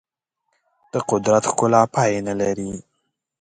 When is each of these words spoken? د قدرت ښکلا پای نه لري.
د 0.91 0.93
قدرت 1.09 1.43
ښکلا 1.51 1.81
پای 1.93 2.11
نه 2.27 2.33
لري. 2.41 2.73